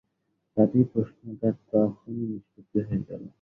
তাতেই 0.57 0.85
প্রশ্নটার 0.91 1.55
তখনই 1.67 2.25
নিষ্পত্তি 2.31 2.79
হয়ে 2.87 3.03
গেল। 3.09 3.21